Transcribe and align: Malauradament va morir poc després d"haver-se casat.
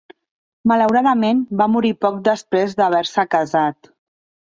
Malauradament 0.71 1.45
va 1.61 1.69
morir 1.75 1.93
poc 2.07 2.19
després 2.33 2.77
d"haver-se 2.83 3.31
casat. 3.39 3.97